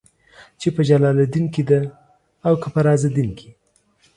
چې 0.59 0.67
په 0.75 0.81
جلال 0.89 1.17
الدين 1.25 1.45
کې 1.53 1.63
ده 1.69 1.79
او 2.47 2.53
که 2.61 2.67
په 2.73 2.79
رازالدين 2.87 3.29
کې. 3.37 3.49